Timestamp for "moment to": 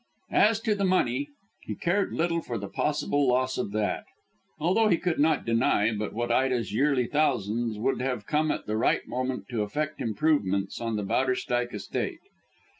9.07-9.61